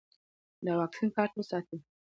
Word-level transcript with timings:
د 0.65 0.67
واکسین 0.79 1.09
کارت 1.15 1.33
وساتئ. 1.35 1.77